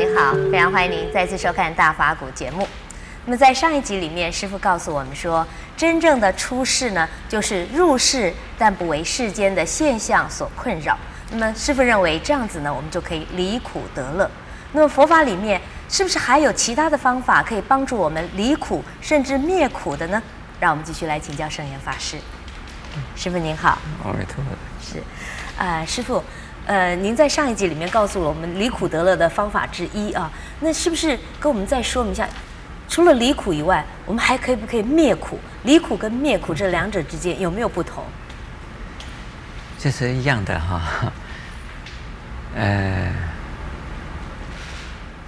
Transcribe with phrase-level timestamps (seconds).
[0.00, 2.66] 各位观众朋友，你好，非常欢迎您再次收看《大法古》节目。
[3.26, 5.46] 那么在上一集里面，师傅告诉我们说，
[5.76, 10.98] 真正的出世呢，就是入世但不为世间的现象所困扰。
[11.30, 14.30] 那么师傅认为这样子呢，我们就可以离苦得乐。
[14.72, 15.60] 那么佛法里面
[15.90, 20.22] 是不是还有其他的方法可以帮助我们离苦甚至灭苦的呢？
[20.58, 22.16] 让我们继续来请教圣严法师。
[23.14, 24.50] 师傅您好，阿弥陀佛。
[24.82, 24.98] 是，
[25.58, 26.24] 啊、呃，师父，
[26.66, 32.28] 呃，您在上一集里面告诉了我们离苦得乐的方法之一啊，那是不是跟我们再说明一下？
[32.88, 35.38] 除了离苦以外，我们还可以不可以灭苦？
[35.62, 38.04] 离苦跟灭苦这两者之间有没有不同？
[39.78, 41.12] 这是一样的哈。
[42.56, 43.12] 呃，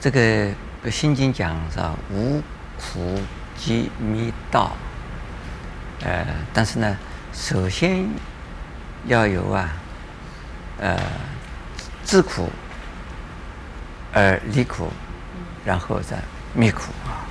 [0.00, 0.20] 这个
[0.90, 1.94] 《心经》讲是吧？
[2.12, 2.40] 无
[2.76, 3.20] 苦
[3.56, 4.70] 即灭道。
[6.04, 6.96] 呃，但是呢，
[7.32, 8.08] 首先
[9.06, 9.68] 要有啊，
[10.80, 10.96] 呃，
[12.04, 12.48] 知苦
[14.12, 14.92] 而离苦，
[15.64, 16.16] 然后再
[16.54, 17.26] 灭苦啊。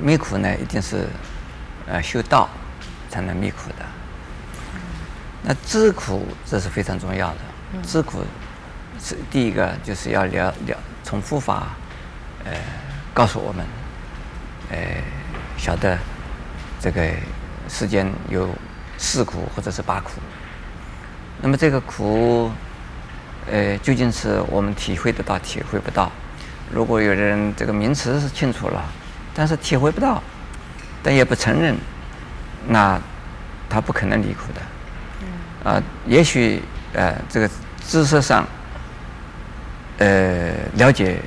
[0.00, 1.06] 灭苦呢，一定是
[1.86, 2.48] 呃修道
[3.08, 3.84] 才能灭苦的。
[5.42, 7.36] 那知苦这是非常重要的。
[7.82, 8.22] 知苦
[9.00, 11.68] 是第一个，就是要了了从佛法
[12.44, 12.52] 呃
[13.12, 13.66] 告诉我们，
[14.70, 14.78] 呃
[15.58, 15.98] 晓得
[16.80, 17.10] 这个
[17.68, 18.48] 世间有
[18.98, 20.12] 四苦或者是八苦。
[21.42, 22.50] 那么这个苦，
[23.50, 26.10] 呃究竟是我们体会得到，体会不到？
[26.72, 28.82] 如果有人这个名词是清楚了。
[29.34, 30.22] 但是体会不到，
[31.02, 31.74] 但也不承认，
[32.68, 33.00] 那
[33.66, 34.60] 他不可能离苦的。
[35.70, 36.60] 啊、呃，也许
[36.92, 37.48] 呃，这个
[37.80, 38.46] 知识上
[39.96, 41.18] 呃了解，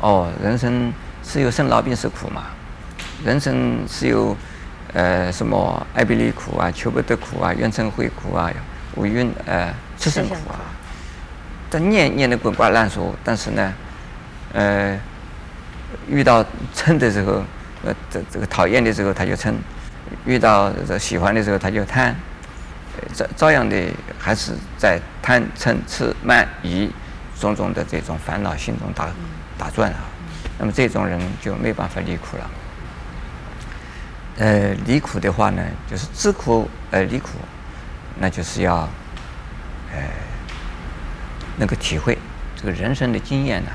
[0.00, 0.92] 哦，人生
[1.24, 2.44] 是有生老病死苦嘛，
[3.24, 4.36] 人生是有
[4.92, 8.48] 呃什么爱别离苦啊、求不得苦啊、怨憎会苦啊、
[8.98, 10.60] 五蕴呃炽盛苦啊。
[11.70, 13.72] 但念念的滚瓜烂熟，但是呢，
[14.52, 15.00] 呃。
[16.06, 16.44] 遇到
[16.76, 17.42] 嗔的时候，
[17.82, 19.50] 呃，这这个讨厌的时候他就嗔；
[20.26, 22.14] 遇到这喜欢的时候他就贪，
[23.14, 23.74] 照照样的
[24.18, 26.90] 还是在贪嗔痴慢疑
[27.40, 29.08] 种种的这种烦恼心中打
[29.56, 30.00] 打转啊。
[30.58, 32.50] 那么这种人就没办法离苦了。
[34.36, 37.30] 呃，离苦的话呢，就是知苦而离苦，
[38.20, 38.88] 那就是要
[39.92, 40.02] 呃
[41.56, 42.18] 能够体会
[42.56, 43.70] 这个人生的经验呢，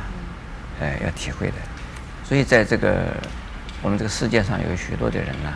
[0.81, 1.53] 呃，要体会的。
[2.25, 3.13] 所以，在这个
[3.81, 5.53] 我们这个世界上，有许多的人呢，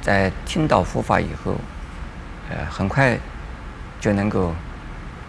[0.00, 1.56] 在听到佛法以后，
[2.50, 3.18] 呃，很快
[4.00, 4.54] 就能够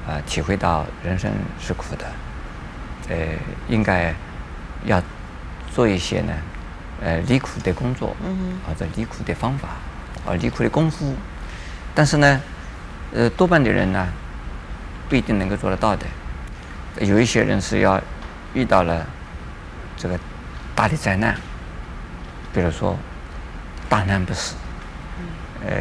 [0.08, 2.06] 呃体会到人生是苦的，
[3.10, 3.16] 呃，
[3.68, 4.14] 应该
[4.86, 5.02] 要
[5.74, 6.34] 做一些呢，
[7.02, 8.16] 呃，离苦的工作，
[8.68, 9.70] 或者离苦的方法，
[10.28, 11.16] 啊，离苦的功夫。
[11.96, 12.42] 但是呢，
[13.14, 14.08] 呃，多半的人呢，
[15.10, 16.06] 不一定能够做得到的。
[17.00, 18.02] 有一些人是要
[18.54, 19.06] 遇到了。
[19.96, 20.20] 这个
[20.76, 21.34] 大的灾难，
[22.52, 22.98] 比如说
[23.88, 24.56] 大难不死，
[25.66, 25.72] 呃，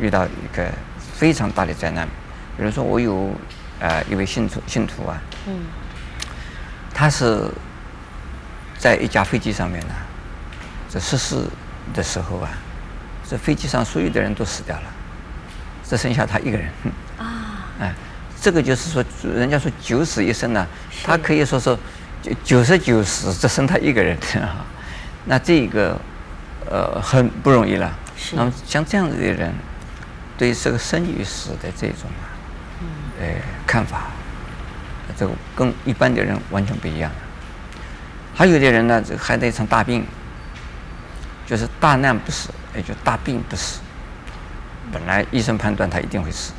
[0.00, 0.68] 遇到一个
[0.98, 2.08] 非常大的灾难，
[2.56, 3.32] 比如说我有
[3.78, 5.60] 呃一位信徒信徒啊，嗯
[6.92, 7.48] 他是
[8.76, 9.94] 在一架飞机上面呢，
[10.90, 11.44] 这失事
[11.92, 12.50] 的时候啊，
[13.28, 14.82] 这飞机上所有的人都死掉了，
[15.88, 16.68] 只剩下他一个人
[17.18, 17.94] 啊，哎，
[18.40, 20.66] 这个就是说，人家说九死一生呢，
[21.02, 21.76] 他可以说是。
[22.24, 24.64] 九九十九死只剩他一个人啊，
[25.28, 25.94] 那这个
[26.70, 27.92] 呃很不容易了。
[28.16, 28.34] 是。
[28.34, 29.52] 那么像这样子的人，
[30.38, 32.32] 对这个生与死的这种啊，
[33.20, 33.26] 呃
[33.66, 34.06] 看法，
[35.18, 37.12] 这个跟一般的人完全不一样。
[38.34, 40.02] 还有的人呢，这还得一场大病，
[41.46, 43.80] 就是大难不死，也就大病不死。
[44.94, 46.52] 本来医生判断他一定会死，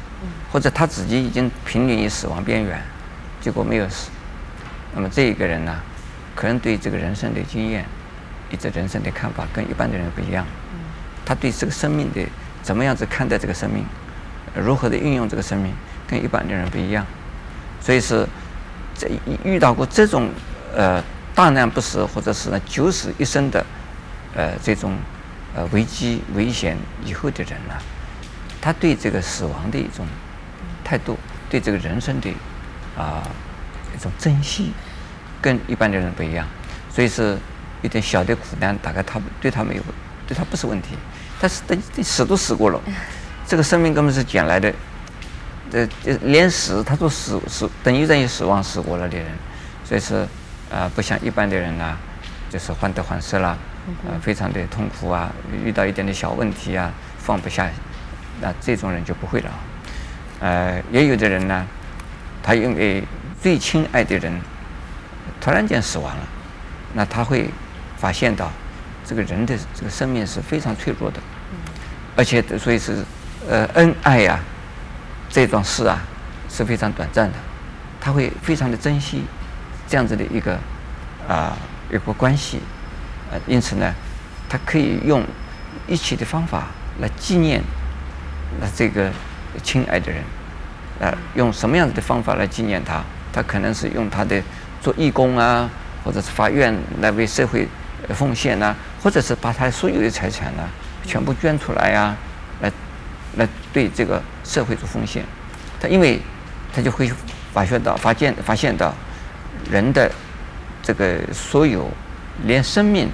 [0.51, 2.81] 或者他自己已经濒临于死亡边缘，
[3.39, 4.09] 结果没有死。
[4.93, 5.73] 那么这一个人呢，
[6.35, 7.85] 可能对这个人生的经验，
[8.51, 10.45] 以及人生的看法跟一般的人不一样。
[11.25, 12.21] 他对这个生命的
[12.61, 13.85] 怎么样子看待这个生命，
[14.53, 15.73] 如何的运用这个生命，
[16.05, 17.05] 跟一般的人不一样。
[17.81, 18.27] 所以是
[18.93, 19.09] 这
[19.45, 20.29] 遇到过这种
[20.75, 21.01] 呃
[21.33, 23.65] 大难不死，或者是呢九死一生的
[24.35, 24.95] 呃这种
[25.55, 27.73] 呃危机危险以后的人呢，
[28.65, 30.07] 他对这个死亡的一种
[30.83, 31.15] 态度，
[31.47, 32.31] 对这个人生的
[32.97, 33.21] 啊。
[33.21, 33.31] 呃
[33.95, 34.73] 一种珍惜，
[35.41, 36.45] 跟一般的人不一样，
[36.93, 37.37] 所以是
[37.81, 39.81] 有点小的苦难，大概他对他没有，
[40.27, 40.97] 对他不是问题。
[41.39, 42.81] 但是等死都死过了，
[43.47, 44.73] 这个生命根本是捡来的，
[45.71, 45.87] 这
[46.23, 49.27] 连死他都死死等于等于死亡死过了的人，
[49.85, 50.27] 所以是啊、
[50.83, 51.97] 呃，不像一般的人啊，
[52.49, 53.57] 就是患得患失啦，
[54.05, 55.31] 呃，非常的痛苦啊，
[55.63, 57.69] 遇到一点的小问题啊，放不下，
[58.41, 59.51] 那这种人就不会了。
[60.39, 61.65] 呃，也有的人呢，
[62.43, 63.03] 他因为
[63.41, 64.41] 最亲爱的人
[65.39, 66.23] 突然间死亡了，
[66.93, 67.49] 那他会
[67.97, 68.51] 发现到
[69.05, 71.19] 这个人的这个生命是非常脆弱的，
[72.15, 73.03] 而且所以是
[73.49, 74.39] 呃恩爱呀、啊、
[75.29, 75.99] 这种事啊
[76.49, 77.35] 是非常短暂的，
[78.01, 79.23] 他会非常的珍惜
[79.87, 80.59] 这样子的一个
[81.27, 81.55] 啊
[81.89, 82.59] 一个关系，
[83.31, 83.93] 呃，因此呢，
[84.49, 85.23] 他可以用
[85.87, 86.67] 一切的方法
[86.99, 87.61] 来纪念
[88.59, 89.11] 那这个
[89.63, 90.21] 亲爱的人。
[90.97, 93.03] 呃，用什么样子的方法来纪念他？
[93.33, 94.41] 他可能是用他的
[94.81, 95.69] 做义工啊，
[96.05, 97.67] 或者是发愿来为社会
[98.13, 100.63] 奉献呐，或者是把他所有的财产呢
[101.05, 102.15] 全部捐出来呀，
[102.61, 102.71] 来
[103.35, 105.21] 来对这个社会做奉献。
[105.81, 106.21] 他因为
[106.73, 107.11] 他就会
[107.53, 108.93] 发觉到、发现、发现到
[109.69, 110.09] 人的
[110.81, 111.91] 这个所有，
[112.45, 113.09] 连生命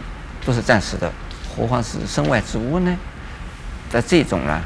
[0.46, 1.12] 都是暂时的，
[1.56, 2.96] 何况是身外之物呢？
[3.90, 4.62] 在这种呢，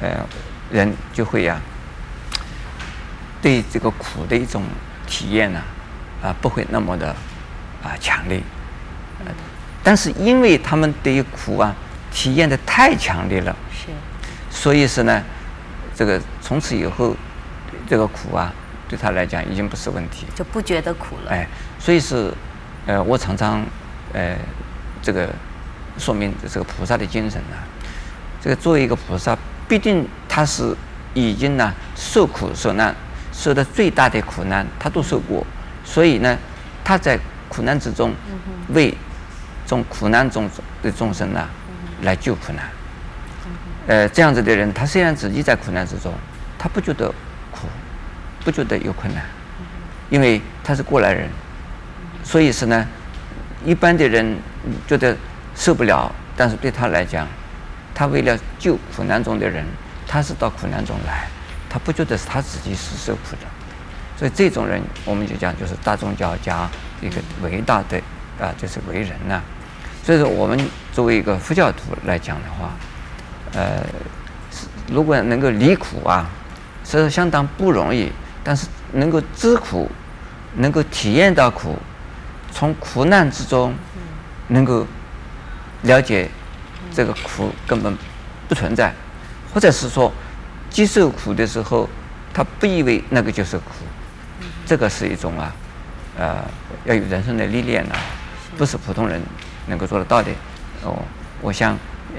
[0.00, 0.26] 呃，
[0.70, 1.74] 人就会呀、啊。
[3.42, 4.64] 对这个苦的一种
[5.06, 5.60] 体验呢，
[6.20, 7.14] 啊，不会那么的
[7.82, 8.42] 啊强烈，
[9.24, 9.32] 呃，
[9.84, 11.72] 但是因为他们对于苦啊
[12.10, 13.86] 体验的太强烈了，是，
[14.50, 15.22] 所以是呢，
[15.94, 17.14] 这个从此以后，
[17.88, 18.52] 这个苦啊
[18.88, 21.30] 对他来讲已经不是问题，就不觉得苦了。
[21.30, 21.46] 哎，
[21.78, 22.32] 所以是，
[22.86, 23.64] 呃，我常常
[24.12, 24.36] 呃
[25.00, 25.28] 这个
[25.98, 27.56] 说明这个菩萨的精神呢，
[28.40, 30.76] 这个作为一个菩萨，必定他是
[31.14, 32.94] 已经呢受苦受难。
[33.32, 35.46] 受的最大的苦难，他都受过，
[35.84, 36.38] 所以呢，
[36.82, 37.18] 他在
[37.50, 38.14] 苦难之中，
[38.68, 38.96] 为
[39.66, 40.48] 从苦难中
[40.82, 41.46] 的众生呢，
[42.00, 42.64] 来救苦难。
[43.88, 46.14] 呃，这样子的人，他虽然自己在苦难之中，
[46.58, 47.12] 他不觉得
[47.52, 47.68] 苦，
[48.42, 49.22] 不觉得有困难，
[50.08, 51.28] 因为他是过来人，
[52.24, 52.88] 所以是呢，
[53.66, 54.34] 一般的人
[54.86, 55.14] 觉得
[55.54, 57.28] 受不了，但是对他来讲，
[57.96, 59.64] 他为了救苦难中的人，
[60.06, 61.26] 他是到苦难中来。
[61.70, 63.46] 他不觉得是他自己是受苦的，
[64.16, 66.68] 所以这种人我们就讲就是大宗教家
[67.00, 67.98] 一个伟大的
[68.38, 69.42] 啊，就是为人呐、
[70.04, 70.58] 所以说我们
[70.92, 72.70] 作为一个佛教徒来讲的话，
[73.54, 73.82] 呃，
[74.92, 76.28] 如果能够离苦啊，
[76.84, 78.12] 是相当不容易。
[78.44, 79.90] 但是能够知苦，
[80.54, 81.76] 能够体验到苦，
[82.52, 83.74] 从苦难之中
[84.46, 84.86] 能够
[85.82, 86.30] 了解
[86.94, 87.96] 这个苦根本
[88.48, 88.92] 不存在，
[89.52, 90.12] 或者是说。
[90.68, 91.88] 接受苦的时候，
[92.34, 93.64] 他不以为那个就是苦，
[94.66, 95.54] 这个是一种啊，
[96.18, 96.44] 呃，
[96.84, 97.96] 要有人生的历练啊，
[98.58, 99.22] 不是普通人
[99.68, 100.30] 能够做得到的。
[100.82, 100.98] 哦，
[101.40, 101.78] 我想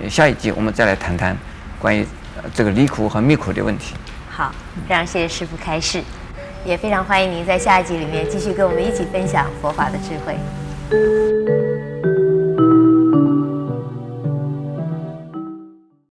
[0.10, 1.38] 下一集我们再来谈谈
[1.78, 2.08] 关于
[2.52, 3.94] 这个离苦和灭苦的问题。
[4.28, 4.52] 好，
[4.88, 6.02] 非常谢谢师父开示，
[6.66, 11.87] 也非常欢迎您在下一集里面继续跟我们一起分享佛法的智慧。